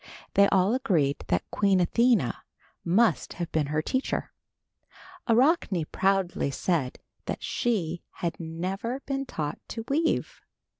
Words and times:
They 0.33 0.47
all 0.49 0.73
agreed 0.73 1.23
that 1.27 1.51
Queen 1.51 1.79
Athena 1.79 2.41
must 2.83 3.33
have 3.33 3.51
been 3.51 3.67
her 3.67 3.83
teacher. 3.83 4.31
Arachne 5.29 5.85
proudly 5.91 6.49
said 6.49 6.97
that 7.27 7.43
she 7.43 8.01
had 8.13 8.39
never 8.39 9.01
been 9.01 9.27
taught 9.27 9.59
to 9.67 9.85
weave. 9.89 10.41